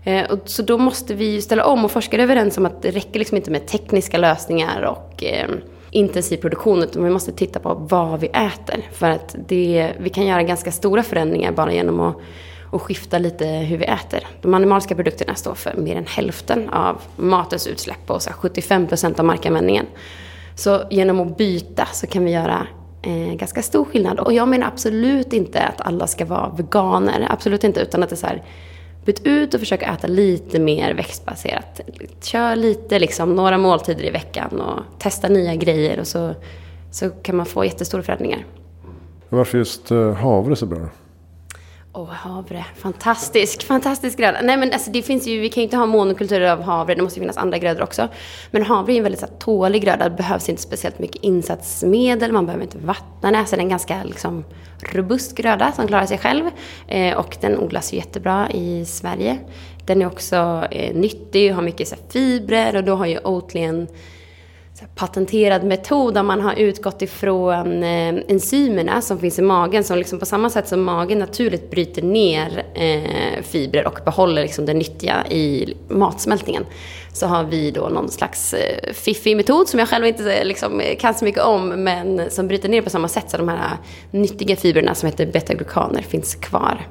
Eh, 0.04 0.24
så 0.44 0.62
då 0.62 0.78
måste 0.78 1.14
vi 1.14 1.42
ställa 1.42 1.64
om 1.64 1.84
och 1.84 1.90
forskare 1.90 2.22
är 2.22 2.24
överens 2.24 2.58
om 2.58 2.66
att 2.66 2.82
det 2.82 2.90
räcker 2.90 3.18
liksom 3.18 3.36
inte 3.36 3.50
med 3.50 3.66
tekniska 3.66 4.18
lösningar 4.18 4.82
och 4.82 5.24
eh, 5.24 5.48
intensiv 5.90 6.36
produktion 6.36 6.82
utan 6.82 7.04
vi 7.04 7.10
måste 7.10 7.32
titta 7.32 7.60
på 7.60 7.74
vad 7.74 8.20
vi 8.20 8.26
äter. 8.26 8.88
För 8.92 9.10
att 9.10 9.36
det, 9.48 9.92
vi 9.98 10.10
kan 10.10 10.26
göra 10.26 10.42
ganska 10.42 10.72
stora 10.72 11.02
förändringar 11.02 11.52
bara 11.52 11.72
genom 11.72 12.00
att 12.00 12.16
och 12.72 12.82
skifta 12.82 13.18
lite 13.18 13.46
hur 13.46 13.78
vi 13.78 13.84
äter. 13.84 14.26
De 14.42 14.54
animaliska 14.54 14.94
produkterna 14.94 15.34
står 15.34 15.54
för 15.54 15.74
mer 15.74 15.96
än 15.96 16.06
hälften 16.06 16.68
av 16.68 17.00
matens 17.16 17.66
utsläpp 17.66 18.10
och 18.10 18.22
75 18.22 18.86
procent 18.86 19.18
av 19.18 19.24
markanvändningen. 19.24 19.86
Så 20.54 20.82
genom 20.90 21.20
att 21.20 21.36
byta 21.36 21.86
så 21.92 22.06
kan 22.06 22.24
vi 22.24 22.30
göra 22.30 22.66
eh, 23.02 23.34
ganska 23.34 23.62
stor 23.62 23.84
skillnad. 23.84 24.20
Och 24.20 24.32
jag 24.32 24.48
menar 24.48 24.66
absolut 24.66 25.32
inte 25.32 25.62
att 25.62 25.80
alla 25.80 26.06
ska 26.06 26.24
vara 26.24 26.48
veganer, 26.48 27.26
absolut 27.30 27.64
inte, 27.64 27.80
utan 27.80 28.02
att 28.02 28.08
det 28.08 28.14
är 28.14 28.16
så 28.16 28.26
här, 28.26 28.42
byt 29.04 29.26
ut 29.26 29.54
och 29.54 29.60
försök 29.60 29.82
äta 29.82 30.06
lite 30.06 30.58
mer 30.58 30.94
växtbaserat. 30.94 31.80
Kör 32.20 32.56
lite, 32.56 32.98
liksom, 32.98 33.34
några 33.34 33.58
måltider 33.58 34.04
i 34.04 34.10
veckan 34.10 34.60
och 34.60 34.80
testa 34.98 35.28
nya 35.28 35.54
grejer 35.54 36.00
och 36.00 36.06
så, 36.06 36.34
så 36.90 37.10
kan 37.10 37.36
man 37.36 37.46
få 37.46 37.64
jättestora 37.64 38.02
förändringar. 38.02 38.46
Varför 39.28 39.58
just 39.58 39.90
eh, 39.90 40.12
havre 40.12 40.56
så 40.56 40.66
bra? 40.66 40.88
Åh, 41.94 42.02
oh, 42.02 42.08
havre. 42.08 42.64
Fantastisk, 42.76 43.62
fantastisk 43.62 44.18
gröda. 44.18 44.38
Nej 44.42 44.56
men 44.56 44.72
alltså 44.72 44.90
det 44.90 45.02
finns 45.02 45.26
ju, 45.26 45.40
vi 45.40 45.48
kan 45.48 45.60
ju 45.60 45.64
inte 45.64 45.76
ha 45.76 45.86
monokulturer 45.86 46.52
av 46.52 46.62
havre, 46.62 46.94
det 46.94 47.02
måste 47.02 47.20
finnas 47.20 47.36
andra 47.36 47.58
grödor 47.58 47.82
också. 47.82 48.08
Men 48.50 48.62
havre 48.62 48.92
är 48.92 48.96
en 48.96 49.02
väldigt 49.02 49.20
så 49.20 49.26
här, 49.26 49.34
tålig 49.34 49.82
gröda, 49.82 50.08
det 50.08 50.16
behövs 50.16 50.48
inte 50.48 50.62
speciellt 50.62 50.98
mycket 50.98 51.22
insatsmedel, 51.22 52.32
man 52.32 52.46
behöver 52.46 52.64
inte 52.64 52.78
vattna 52.78 53.30
den. 53.30 53.46
Så 53.46 53.56
det 53.56 53.60
är 53.60 53.62
en 53.62 53.68
ganska 53.68 54.04
liksom, 54.04 54.44
robust 54.92 55.36
gröda 55.36 55.72
som 55.72 55.86
klarar 55.86 56.06
sig 56.06 56.18
själv. 56.18 56.44
Eh, 56.88 57.16
och 57.16 57.36
den 57.40 57.58
odlas 57.58 57.92
ju 57.92 57.96
jättebra 57.96 58.50
i 58.50 58.84
Sverige. 58.84 59.38
Den 59.86 60.02
är 60.02 60.06
också 60.06 60.66
eh, 60.70 60.94
nyttig, 60.94 61.52
har 61.52 61.62
mycket 61.62 61.88
så 61.88 61.94
här, 61.94 62.02
fibrer 62.10 62.76
och 62.76 62.84
då 62.84 62.94
har 62.94 63.06
ju 63.06 63.18
Oatly 63.18 63.60
en 63.60 63.88
patenterad 64.94 65.64
metod 65.64 66.14
där 66.14 66.22
man 66.22 66.40
har 66.40 66.54
utgått 66.54 67.02
ifrån 67.02 67.82
eh, 67.82 68.14
enzymerna 68.28 69.02
som 69.02 69.18
finns 69.18 69.38
i 69.38 69.42
magen 69.42 69.84
som 69.84 69.98
liksom 69.98 70.18
på 70.18 70.26
samma 70.26 70.50
sätt 70.50 70.68
som 70.68 70.82
magen 70.82 71.18
naturligt 71.18 71.70
bryter 71.70 72.02
ner 72.02 72.64
eh, 72.74 73.42
fibrer 73.42 73.86
och 73.86 73.98
behåller 74.04 74.42
liksom 74.42 74.66
det 74.66 74.74
nyttiga 74.74 75.26
i 75.26 75.74
matsmältningen. 75.88 76.66
Så 77.12 77.26
har 77.26 77.44
vi 77.44 77.70
då 77.70 77.88
någon 77.88 78.08
slags 78.08 78.54
eh, 78.54 78.92
fiffig 78.92 79.36
metod 79.36 79.68
som 79.68 79.78
jag 79.78 79.88
själv 79.88 80.06
inte 80.06 80.34
eh, 80.34 80.44
liksom, 80.44 80.82
kan 80.98 81.14
så 81.14 81.24
mycket 81.24 81.42
om 81.42 81.68
men 81.68 82.30
som 82.30 82.48
bryter 82.48 82.68
ner 82.68 82.82
på 82.82 82.90
samma 82.90 83.08
sätt 83.08 83.30
så 83.30 83.36
de 83.36 83.48
här 83.48 83.76
nyttiga 84.10 84.56
fibrerna 84.56 84.94
som 84.94 85.06
heter 85.06 85.26
betaglukaner 85.26 86.02
finns 86.02 86.34
kvar. 86.34 86.88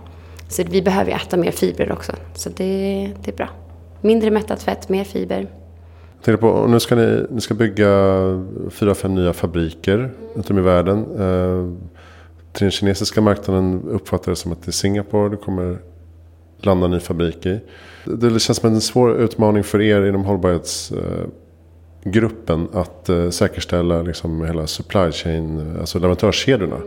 Så 0.49 0.63
vi 0.63 0.81
behöver 0.81 1.11
äta 1.11 1.37
mer 1.37 1.51
fibrer 1.51 1.91
också. 1.91 2.11
Så 2.35 2.49
det, 2.49 3.11
det 3.23 3.31
är 3.31 3.35
bra. 3.35 3.49
Mindre 4.01 4.31
mättat 4.31 4.63
fett, 4.63 4.89
mer 4.89 5.03
fiber. 5.03 5.60
Jag 6.25 6.39
på, 6.39 6.67
nu 6.67 6.79
ska 6.79 6.95
ni, 6.95 7.25
ni 7.29 7.41
ska 7.41 7.53
bygga 7.53 7.89
fyra, 8.69 8.95
fem 8.95 9.15
nya 9.15 9.33
fabriker 9.33 10.11
runt 10.35 10.49
om 10.49 10.57
i 10.57 10.61
världen. 10.61 10.97
Eh, 10.97 11.73
till 12.53 12.63
den 12.63 12.71
kinesiska 12.71 13.21
marknaden 13.21 13.83
uppfattar 13.89 14.31
det 14.31 14.35
som 14.35 14.51
att 14.51 14.61
det 14.61 14.69
är 14.69 14.71
Singapore 14.71 15.29
det 15.29 15.37
kommer 15.37 15.77
landa 16.57 16.85
en 16.85 16.91
ny 16.91 16.99
fabrik 16.99 17.45
i. 17.45 17.59
Det 18.05 18.39
känns 18.39 18.57
som 18.57 18.73
en 18.73 18.81
svår 18.81 19.15
utmaning 19.15 19.63
för 19.63 19.81
er 19.81 20.05
inom 20.05 20.25
hållbarhetsgruppen 20.25 22.67
att 22.73 23.09
eh, 23.09 23.29
säkerställa 23.29 24.01
liksom 24.01 24.45
hela 24.45 24.67
supply 24.67 25.11
chain, 25.11 25.75
alltså 25.79 25.99
leverantörskedjorna. 25.99 26.81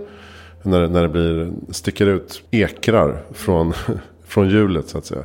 När, 0.62 0.88
när 0.88 1.02
det 1.02 1.08
blir, 1.08 1.52
sticker 1.70 2.06
ut 2.06 2.42
ekrar 2.50 3.22
från, 3.32 3.72
från 4.24 4.48
hjulet 4.48 4.88
så 4.88 4.98
att 4.98 5.06
säga. 5.06 5.24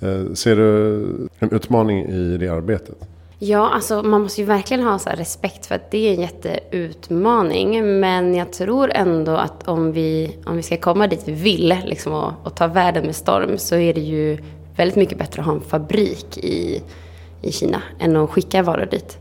Eh, 0.00 0.32
ser 0.32 0.56
du 0.56 1.04
en 1.38 1.50
utmaning 1.50 2.04
i 2.04 2.36
det 2.36 2.48
arbetet? 2.48 2.96
Ja, 3.40 3.70
alltså 3.70 4.02
man 4.02 4.22
måste 4.22 4.40
ju 4.40 4.46
verkligen 4.46 4.82
ha 4.82 4.98
så 4.98 5.10
respekt 5.10 5.66
för 5.66 5.74
att 5.74 5.90
det 5.90 6.08
är 6.08 6.14
en 6.14 6.20
jätteutmaning. 6.20 8.00
Men 8.00 8.34
jag 8.34 8.52
tror 8.52 8.90
ändå 8.94 9.36
att 9.36 9.68
om 9.68 9.92
vi, 9.92 10.36
om 10.46 10.56
vi 10.56 10.62
ska 10.62 10.76
komma 10.76 11.06
dit 11.06 11.22
vi 11.24 11.32
vill 11.32 11.74
liksom, 11.84 12.12
och, 12.12 12.32
och 12.44 12.56
ta 12.56 12.66
världen 12.66 13.06
med 13.06 13.16
storm 13.16 13.58
så 13.58 13.76
är 13.76 13.94
det 13.94 14.00
ju 14.00 14.38
väldigt 14.76 14.96
mycket 14.96 15.18
bättre 15.18 15.40
att 15.40 15.46
ha 15.46 15.54
en 15.54 15.60
fabrik 15.60 16.38
i, 16.38 16.82
i 17.42 17.52
Kina 17.52 17.82
än 17.98 18.16
att 18.16 18.30
skicka 18.30 18.62
varor 18.62 18.86
dit. 18.86 19.18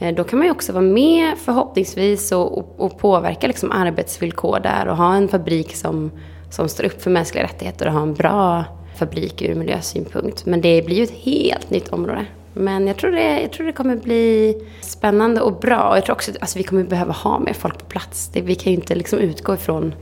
Eh, 0.00 0.14
då 0.14 0.24
kan 0.24 0.38
man 0.38 0.46
ju 0.46 0.52
också 0.52 0.72
vara 0.72 0.84
med 0.84 1.38
förhoppningsvis 1.38 2.32
och, 2.32 2.58
och, 2.58 2.74
och 2.76 2.98
påverka 2.98 3.46
liksom 3.46 3.70
arbetsvillkor 3.70 4.60
där 4.60 4.88
och 4.88 4.96
ha 4.96 5.14
en 5.14 5.28
fabrik 5.28 5.76
som, 5.76 6.10
som 6.50 6.68
står 6.68 6.84
upp 6.84 7.02
för 7.02 7.10
mänskliga 7.10 7.44
rättigheter 7.44 7.86
och 7.86 7.92
ha 7.92 8.02
en 8.02 8.14
bra 8.14 8.64
fabrik 8.96 9.42
ur 9.42 9.54
miljösynpunkt. 9.54 10.46
Men 10.46 10.60
det 10.60 10.86
blir 10.86 10.96
ju 10.96 11.04
ett 11.04 11.10
helt 11.10 11.70
nytt 11.70 11.88
område. 11.88 12.26
Men 12.54 12.86
jag 12.86 12.96
tror, 12.96 13.10
det, 13.10 13.40
jag 13.40 13.52
tror 13.52 13.66
det 13.66 13.72
kommer 13.72 13.96
bli 13.96 14.54
spännande 14.80 15.40
och 15.40 15.60
bra. 15.60 15.88
Och 15.90 15.96
jag 15.96 16.04
tror 16.04 16.14
också 16.14 16.30
att 16.30 16.36
alltså, 16.40 16.58
vi 16.58 16.64
kommer 16.64 16.84
behöva 16.84 17.12
ha 17.12 17.38
mer 17.38 17.52
folk 17.52 17.78
på 17.78 17.84
plats. 17.84 18.30
Det, 18.32 18.40
vi 18.40 18.54
kan 18.54 18.72
ju 18.72 18.78
inte 18.78 18.94
liksom 18.94 19.18
utgå 19.18 19.54
ifrån 19.54 19.94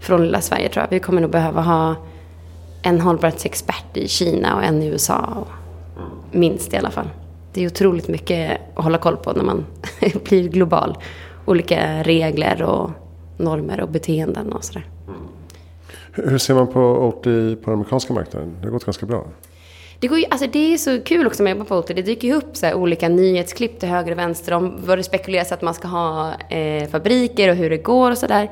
från 0.00 0.24
lilla 0.24 0.40
Sverige 0.40 0.68
tror 0.68 0.82
jag. 0.82 0.90
Vi 0.90 1.00
kommer 1.00 1.20
nog 1.20 1.30
behöva 1.30 1.60
ha 1.60 1.96
en 2.82 3.00
hållbarhetsexpert 3.00 3.96
i 3.96 4.08
Kina 4.08 4.56
och 4.56 4.64
en 4.64 4.82
i 4.82 4.86
USA. 4.86 5.28
Och, 5.40 5.48
minst 6.32 6.74
i 6.74 6.76
alla 6.76 6.90
fall. 6.90 7.10
Det 7.52 7.64
är 7.64 7.66
otroligt 7.66 8.08
mycket 8.08 8.60
att 8.74 8.84
hålla 8.84 8.98
koll 8.98 9.16
på 9.16 9.32
när 9.32 9.44
man 9.44 9.66
blir 10.24 10.48
global. 10.48 10.98
Olika 11.44 12.02
regler 12.02 12.62
och 12.62 12.90
normer 13.36 13.80
och 13.80 13.88
beteenden 13.88 14.52
och 14.52 14.64
sådär. 14.64 14.86
Hur 16.12 16.38
ser 16.38 16.54
man 16.54 16.66
på 16.66 16.80
Oatly 16.80 17.56
på 17.56 17.62
den 17.64 17.74
amerikanska 17.74 18.14
marknaden? 18.14 18.56
Det 18.60 18.66
har 18.66 18.72
gått 18.72 18.84
ganska 18.84 19.06
bra. 19.06 19.24
Det, 20.00 20.08
går 20.08 20.18
ju, 20.18 20.24
alltså 20.30 20.46
det 20.46 20.74
är 20.74 20.78
så 20.78 21.00
kul 21.00 21.26
också 21.26 21.42
med 21.42 21.52
att 21.52 21.58
jobba 21.58 21.68
på 21.68 21.76
Oatly. 21.76 21.94
Det 21.94 22.02
dyker 22.02 22.28
ju 22.28 22.34
upp 22.34 22.56
så 22.56 22.74
olika 22.74 23.08
nyhetsklipp 23.08 23.80
till 23.80 23.88
höger 23.88 24.12
och 24.12 24.18
vänster 24.18 24.52
om 24.52 24.76
vad 24.78 24.98
det 24.98 25.02
spekuleras 25.02 25.52
att 25.52 25.62
man 25.62 25.74
ska 25.74 25.88
ha 25.88 26.34
eh, 26.50 26.88
fabriker 26.88 27.50
och 27.50 27.56
hur 27.56 27.70
det 27.70 27.76
går 27.76 28.10
och 28.10 28.18
sådär. 28.18 28.50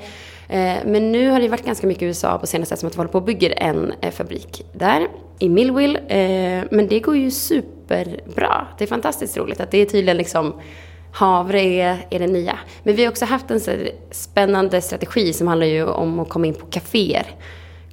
Eh, 0.48 0.76
men 0.84 1.12
nu 1.12 1.30
har 1.30 1.40
det 1.40 1.48
varit 1.48 1.64
ganska 1.64 1.86
mycket 1.86 2.02
i 2.02 2.06
USA 2.06 2.38
på 2.38 2.46
senaste 2.46 2.76
som 2.76 2.86
att 2.86 2.94
vi 2.94 2.96
håller 2.96 3.10
på 3.10 3.18
och 3.18 3.24
bygger 3.24 3.54
en 3.56 3.92
eh, 4.00 4.10
fabrik 4.10 4.64
där 4.72 5.08
i 5.38 5.48
Millville. 5.48 5.98
Eh, 5.98 6.64
men 6.70 6.88
det 6.88 7.00
går 7.00 7.16
ju 7.16 7.30
superbra. 7.30 8.66
Det 8.78 8.84
är 8.84 8.88
fantastiskt 8.88 9.36
roligt 9.36 9.60
att 9.60 9.70
det 9.70 9.78
är 9.78 9.86
tydligen 9.86 10.16
liksom 10.16 10.60
havre 11.12 11.60
är, 11.60 12.06
är 12.10 12.18
det 12.18 12.26
nya. 12.26 12.58
Men 12.82 12.96
vi 12.96 13.04
har 13.04 13.10
också 13.10 13.24
haft 13.24 13.50
en 13.50 13.60
så 13.60 13.72
spännande 14.10 14.80
strategi 14.82 15.32
som 15.32 15.48
handlar 15.48 15.66
ju 15.66 15.84
om 15.84 16.20
att 16.20 16.28
komma 16.28 16.46
in 16.46 16.54
på 16.54 16.66
kaféer. 16.66 17.26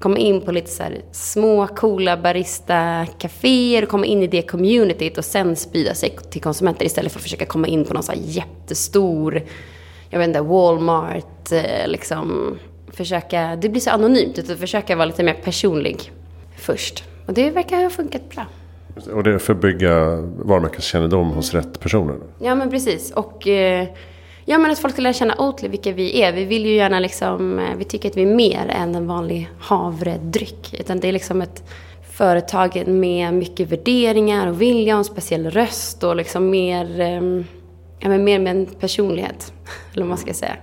Komma 0.03 0.17
in 0.17 0.41
på 0.41 0.51
lite 0.51 0.71
så 0.71 0.83
små 1.11 1.67
coola 1.67 2.17
barista-kaféer 2.17 3.83
och 3.83 3.89
komma 3.89 4.05
in 4.05 4.23
i 4.23 4.27
det 4.27 4.41
communityt 4.41 5.17
och 5.17 5.25
sen 5.25 5.55
sprida 5.55 5.93
sig 5.93 6.17
till 6.29 6.41
konsumenter 6.41 6.85
istället 6.85 7.11
för 7.11 7.19
att 7.19 7.23
försöka 7.23 7.45
komma 7.45 7.67
in 7.67 7.85
på 7.85 7.93
någon 7.93 8.03
så 8.03 8.11
här 8.11 8.19
jättestor, 8.23 9.41
jag 10.09 10.19
vet 10.19 10.27
inte, 10.27 10.41
Walmart, 10.41 11.51
liksom. 11.85 12.57
Försöka, 12.91 13.55
det 13.55 13.69
blir 13.69 13.81
så 13.81 13.89
anonymt, 13.89 14.39
utan 14.39 14.57
försöka 14.57 14.95
vara 14.95 15.05
lite 15.05 15.23
mer 15.23 15.33
personlig 15.33 16.11
först. 16.57 17.03
Och 17.27 17.33
det 17.33 17.49
verkar 17.49 17.83
ha 17.83 17.89
funkat 17.89 18.29
bra. 18.29 18.45
Och 19.13 19.23
det 19.23 19.33
är 19.33 19.37
för 19.37 19.53
att 19.53 19.61
bygga 19.61 20.15
varumärkeskännedom 20.21 21.29
hos 21.29 21.53
rätt 21.53 21.79
personer? 21.79 22.15
Ja, 22.39 22.55
men 22.55 22.69
precis. 22.69 23.11
Och 23.11 23.47
eh, 23.47 23.87
ja, 24.45 24.57
men 24.57 24.71
att 24.71 24.79
folk 24.79 24.93
ska 24.93 25.01
lära 25.01 25.13
känna 25.13 25.35
Oatly, 25.37 25.67
vilka 25.67 25.91
vi 25.91 26.21
är. 26.21 26.33
Vi 26.33 26.45
vill 26.45 26.65
ju 26.65 26.75
gärna 26.75 26.99
liksom, 26.99 27.59
eh, 27.59 27.75
vi 27.77 27.83
tycker 27.83 28.09
att 28.09 28.17
vi 28.17 28.21
är 28.21 28.35
mer 28.35 28.67
än 28.69 28.95
en 28.95 29.07
vanlig 29.07 29.49
havredryck. 29.59 30.75
Utan 30.79 30.99
det 30.99 31.07
är 31.07 31.11
liksom 31.11 31.41
ett 31.41 31.63
företag 32.11 32.87
med 32.87 33.33
mycket 33.33 33.71
värderingar 33.71 34.47
och 34.47 34.61
vilja 34.61 34.95
och 34.95 34.99
en 34.99 35.05
speciell 35.05 35.49
röst 35.49 36.03
och 36.03 36.15
liksom 36.15 36.49
mer, 36.49 36.99
eh, 36.99 37.21
ja, 37.99 38.09
men 38.09 38.23
mer 38.23 38.39
med 38.39 38.55
en 38.55 38.65
personlighet. 38.65 39.53
Eller 39.93 40.01
vad 40.01 40.09
man 40.09 40.17
ska 40.17 40.33
säga. 40.33 40.55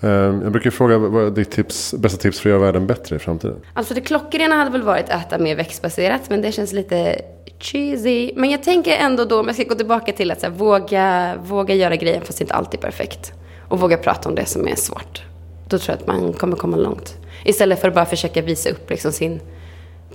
Ehm, 0.00 0.42
jag 0.42 0.52
brukar 0.52 0.70
fråga 0.70 0.98
vad 0.98 1.26
är 1.26 1.30
ditt 1.30 1.50
tips, 1.50 1.94
bästa 1.98 2.18
tips 2.18 2.40
för 2.40 2.48
att 2.48 2.50
göra 2.50 2.62
världen 2.62 2.86
bättre 2.86 3.16
i 3.16 3.18
framtiden? 3.18 3.56
Alltså 3.74 3.94
det 3.94 4.00
klockrena 4.00 4.54
hade 4.54 4.70
väl 4.70 4.82
varit 4.82 5.10
att 5.10 5.26
äta 5.26 5.38
mer 5.38 5.56
växtbaserat, 5.56 6.30
men 6.30 6.42
det 6.42 6.52
känns 6.52 6.72
lite 6.72 7.20
cheesy. 7.60 8.32
Men 8.36 8.50
jag 8.50 8.62
tänker 8.62 8.96
ändå 8.96 9.24
då, 9.24 9.40
om 9.40 9.46
jag 9.46 9.54
ska 9.54 9.64
gå 9.64 9.74
tillbaka 9.74 10.12
till 10.12 10.30
att 10.30 10.42
här, 10.42 10.50
våga, 10.50 11.34
våga 11.42 11.74
göra 11.74 11.96
grejen 11.96 12.22
fast 12.24 12.40
inte 12.40 12.54
alltid 12.54 12.80
perfekt. 12.80 13.32
Och 13.68 13.80
våga 13.80 13.96
prata 13.96 14.28
om 14.28 14.34
det 14.34 14.46
som 14.46 14.68
är 14.68 14.74
svårt. 14.74 15.22
Då 15.68 15.78
tror 15.78 15.96
jag 15.96 16.00
att 16.00 16.06
man 16.06 16.32
kommer 16.32 16.56
komma 16.56 16.76
långt. 16.76 17.16
Istället 17.44 17.80
för 17.80 17.88
att 17.88 17.94
bara 17.94 18.06
försöka 18.06 18.42
visa 18.42 18.70
upp 18.70 18.90
liksom 18.90 19.12
sin 19.12 19.40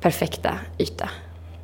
perfekta 0.01 0.59
yta. 0.77 1.09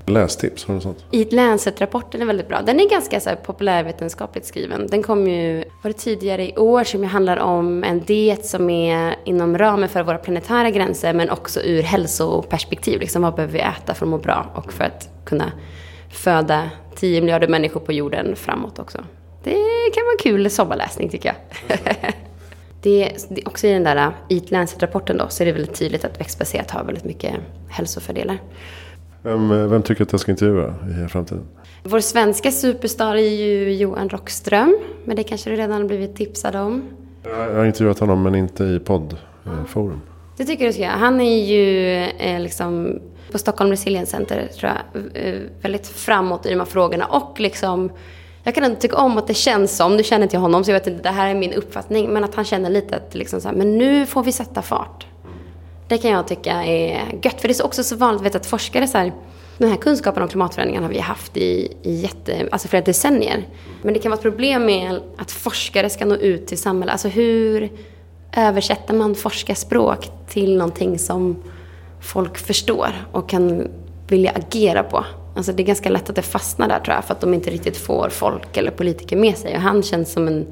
Lästips, 0.05 0.65
har 0.65 0.75
du 0.75 0.81
sånt? 0.81 1.05
I 1.11 1.25
Lancet-rapporten 1.25 2.21
är 2.21 2.25
väldigt 2.25 2.47
bra. 2.47 2.61
Den 2.61 2.79
är 2.79 2.89
ganska 2.89 3.19
så 3.19 3.29
här, 3.29 3.35
populärvetenskapligt 3.35 4.45
skriven. 4.45 4.88
Den 4.88 5.03
kom 5.03 5.27
ju, 5.27 5.63
var 5.83 5.89
det 5.89 5.97
tidigare 5.97 6.50
i 6.50 6.57
år, 6.57 6.83
som 6.83 7.03
handlar 7.03 7.38
om 7.38 7.83
en 7.83 8.00
diet 8.00 8.45
som 8.45 8.69
är 8.69 9.15
inom 9.25 9.57
ramen 9.57 9.89
för 9.89 10.03
våra 10.03 10.17
planetära 10.17 10.69
gränser, 10.69 11.13
men 11.13 11.29
också 11.29 11.61
ur 11.61 11.83
hälsoperspektiv. 11.83 13.00
Liksom, 13.00 13.21
vad 13.21 13.35
behöver 13.35 13.53
vi 13.53 13.59
äta 13.59 13.93
för 13.93 14.05
att 14.05 14.09
må 14.09 14.17
bra 14.17 14.45
och 14.55 14.73
för 14.73 14.83
att 14.83 15.09
kunna 15.24 15.51
föda 16.10 16.70
10 16.96 17.22
miljarder 17.22 17.48
människor 17.48 17.80
på 17.80 17.94
jorden 17.94 18.36
framåt 18.36 18.80
också. 18.80 18.98
Det 19.44 19.56
kan 19.94 20.04
vara 20.04 20.18
kul 20.20 20.50
sommarläsning 20.50 21.10
tycker 21.10 21.30
jag. 21.30 21.78
det, 22.82 23.12
det, 23.30 23.46
också 23.46 23.68
i 23.68 23.74
den 23.74 23.84
där 23.84 24.12
Eat 24.30 24.51
Lancet-rapporten 24.51 25.18
då, 25.18 25.25
så 25.30 25.44
är 25.44 25.46
det 25.46 25.51
väldigt 25.51 25.75
tydligt 25.75 26.06
att 26.06 26.20
växtbaserat 26.20 26.72
har 26.72 26.84
väldigt 26.84 27.06
mycket 27.06 27.36
hälsofördelar. 27.70 28.38
Vem, 29.22 29.70
vem 29.70 29.82
tycker 29.82 30.04
att 30.04 30.12
jag 30.12 30.22
ska 30.22 30.32
intervjua 30.32 30.75
i 31.06 31.08
framtiden? 31.08 31.44
Vår 31.84 32.00
svenska 32.00 32.51
superstar 32.51 33.16
är 33.16 33.30
ju 33.30 33.74
Johan 33.74 34.10
Rockström. 34.10 34.78
Men 35.06 35.16
det 35.16 35.24
kanske 35.24 35.50
du 35.50 35.56
redan 35.56 35.82
har 35.82 35.88
blivit 35.88 36.16
tipsad 36.16 36.56
om. 36.56 36.84
Jag 37.24 37.56
har 37.56 37.66
intervjuat 37.66 38.00
honom 38.00 38.24
men 38.24 38.36
inte 38.36 38.63
i 38.63 38.80
poddforum. 38.80 40.01
Det 40.41 40.45
tycker 40.45 40.65
du 40.65 40.74
ska 40.74 40.81
göra. 40.81 40.91
Han 40.91 41.21
är 41.21 41.45
ju 41.45 41.95
eh, 42.03 42.39
liksom 42.39 43.00
på 43.31 43.38
Stockholm 43.38 43.69
Resilience 43.69 44.12
Center 44.12 44.50
tror 44.60 44.71
jag, 44.71 45.03
eh, 45.25 45.39
väldigt 45.62 45.88
framåt 45.88 46.45
i 46.45 46.50
de 46.50 46.60
här 46.60 46.65
frågorna. 46.65 47.05
Och 47.05 47.39
liksom, 47.39 47.91
jag 48.43 48.55
kan 48.55 48.65
inte 48.65 48.81
tycka 48.81 48.98
om 48.98 49.17
att 49.17 49.27
det 49.27 49.33
känns 49.33 49.77
som, 49.77 49.98
nu 49.98 50.03
känner 50.03 50.24
inte 50.24 50.36
jag 50.36 50.41
honom 50.41 50.63
så 50.63 50.71
jag 50.71 50.79
vet 50.79 50.88
inte, 50.88 51.03
det 51.03 51.10
här 51.10 51.27
är 51.27 51.36
min 51.36 51.53
uppfattning. 51.53 52.10
Men 52.10 52.24
att 52.24 52.36
han 52.36 52.45
känner 52.45 52.69
lite 52.69 52.95
att 52.95 53.15
liksom 53.15 53.41
så 53.41 53.48
här, 53.48 53.55
men 53.55 53.77
nu 53.77 54.05
får 54.05 54.24
vi 54.24 54.31
sätta 54.31 54.62
fart. 54.62 55.05
Det 55.88 55.98
kan 55.98 56.12
jag 56.12 56.27
tycka 56.27 56.63
är 56.63 57.19
gött. 57.24 57.41
För 57.41 57.48
det 57.48 57.60
är 57.60 57.65
också 57.65 57.83
så 57.83 57.95
vanligt 57.95 58.24
vet, 58.24 58.36
att 58.36 58.45
forskare 58.45 58.88
så 58.88 58.98
här, 58.98 59.13
den 59.57 59.69
här 59.69 59.77
kunskapen 59.77 60.24
om 60.24 60.29
klimatförändringarna 60.29 60.88
har 60.88 60.93
vi 60.93 61.00
haft 61.00 61.38
i, 61.38 61.77
i 61.83 61.93
jätte, 61.93 62.48
alltså 62.51 62.67
flera 62.67 62.83
decennier. 62.83 63.48
Men 63.81 63.93
det 63.93 64.00
kan 64.00 64.10
vara 64.10 64.17
ett 64.17 64.24
problem 64.24 64.65
med 64.65 65.00
att 65.17 65.31
forskare 65.31 65.89
ska 65.89 66.05
nå 66.05 66.15
ut 66.15 66.48
till 66.48 66.57
samhället. 66.57 66.91
Alltså 66.91 67.07
hur 67.07 67.69
översätter 68.38 68.93
man 68.93 69.15
forskarspråk 69.15 70.11
till 70.27 70.57
någonting 70.57 71.00
som 71.00 71.35
folk 72.01 72.38
förstår 72.38 72.89
och 73.11 73.29
kan 73.29 73.67
vilja 74.07 74.31
agera 74.31 74.83
på? 74.83 75.05
Alltså 75.35 75.53
det 75.53 75.63
är 75.63 75.65
ganska 75.65 75.89
lätt 75.89 76.09
att 76.09 76.15
det 76.15 76.21
fastnar 76.21 76.67
där 76.67 76.79
tror 76.79 76.95
jag, 76.95 77.05
för 77.05 77.13
att 77.13 77.21
de 77.21 77.33
inte 77.33 77.50
riktigt 77.50 77.77
får 77.77 78.09
folk 78.09 78.57
eller 78.57 78.71
politiker 78.71 79.17
med 79.17 79.38
sig. 79.38 79.55
Och 79.55 79.61
han 79.61 79.83
känns 79.83 80.11
som 80.11 80.27
en 80.27 80.47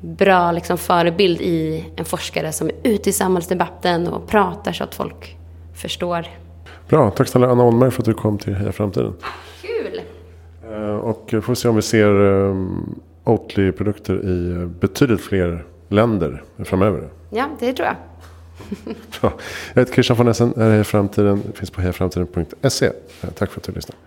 bra 0.00 0.52
liksom, 0.52 0.78
förebild 0.78 1.40
i 1.40 1.84
en 1.96 2.04
forskare 2.04 2.52
som 2.52 2.68
är 2.68 2.74
ute 2.82 3.10
i 3.10 3.12
samhällsdebatten 3.12 4.08
och 4.08 4.28
pratar 4.28 4.72
så 4.72 4.84
att 4.84 4.94
folk 4.94 5.36
förstår. 5.74 6.26
Bra, 6.88 7.10
tack 7.10 7.28
snälla 7.28 7.50
Anna 7.50 7.62
Holmberg 7.62 7.90
för 7.90 8.02
att 8.02 8.06
du 8.06 8.14
kom 8.14 8.38
till 8.38 8.54
Heja 8.54 8.72
Framtiden. 8.72 9.14
Kul! 9.62 10.00
Eh, 10.72 10.96
och 10.96 11.34
får 11.42 11.54
se 11.54 11.68
om 11.68 11.76
vi 11.76 11.82
ser 11.82 12.20
um, 12.20 13.00
Oatly-produkter 13.24 14.14
i 14.14 14.66
betydligt 14.80 15.20
fler 15.20 15.64
länder 15.90 16.42
framöver. 16.64 17.08
Ja, 17.30 17.48
det 17.60 17.72
tror 17.72 17.86
jag. 17.86 17.96
Bra. 19.20 19.32
Jag 19.74 19.80
heter 19.82 19.92
Christian 19.94 20.16
von 20.16 20.28
Essen. 20.28 20.52
Här 20.56 20.70
är 20.70 20.82
Framtiden. 20.84 21.42
finns 21.54 21.70
på 21.70 21.80
hejaframtiden.se. 21.80 22.90
Tack 23.34 23.50
för 23.50 23.60
att 23.60 23.64
du 23.66 23.72
lyssnade. 23.72 23.98